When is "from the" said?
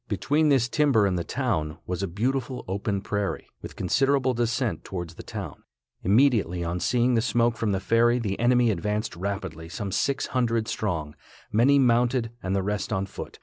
7.55-7.79